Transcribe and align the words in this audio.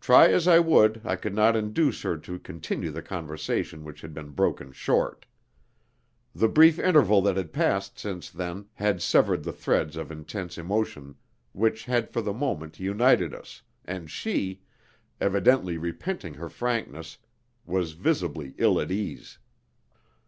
Try 0.00 0.32
as 0.32 0.48
I 0.48 0.58
would 0.58 1.02
I 1.04 1.14
could 1.14 1.32
not 1.32 1.54
induce 1.54 2.02
her 2.02 2.16
to 2.18 2.36
continue 2.40 2.90
the 2.90 3.00
conversation 3.00 3.84
which 3.84 4.00
had 4.00 4.12
been 4.12 4.30
broken 4.30 4.72
short. 4.72 5.24
The 6.34 6.48
brief 6.48 6.80
interval 6.80 7.22
that 7.22 7.36
had 7.36 7.52
passed 7.52 7.96
since 7.96 8.28
then 8.28 8.66
had 8.74 9.00
severed 9.00 9.44
the 9.44 9.52
threads 9.52 9.94
of 9.94 10.10
intense 10.10 10.58
emotion 10.58 11.14
which 11.52 11.84
had 11.84 12.10
for 12.10 12.22
the 12.22 12.34
moment 12.34 12.80
united 12.80 13.32
us, 13.32 13.62
and 13.84 14.10
she, 14.10 14.62
evidently 15.20 15.78
repenting 15.78 16.34
her 16.34 16.48
frankness, 16.48 17.18
was 17.64 17.92
visibly 17.92 18.56
ill 18.58 18.80
at 18.80 18.90
ease. 18.90 19.38